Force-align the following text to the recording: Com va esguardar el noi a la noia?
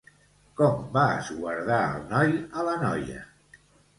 Com 0.59 0.79
va 0.95 1.03
esguardar 1.17 1.77
el 1.89 2.09
noi 2.13 2.33
a 2.61 2.65
la 2.71 2.75
noia? 2.87 3.21